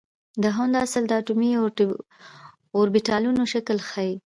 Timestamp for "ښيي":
3.89-4.13